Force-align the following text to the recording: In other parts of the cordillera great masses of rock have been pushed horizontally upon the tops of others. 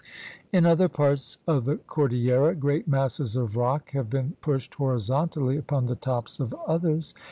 In 0.51 0.65
other 0.65 0.89
parts 0.89 1.37
of 1.45 1.65
the 1.65 1.75
cordillera 1.75 2.55
great 2.55 2.87
masses 2.87 3.35
of 3.35 3.55
rock 3.55 3.91
have 3.91 4.09
been 4.09 4.33
pushed 4.41 4.73
horizontally 4.73 5.57
upon 5.57 5.85
the 5.85 5.95
tops 5.95 6.39
of 6.39 6.55
others. 6.65 7.13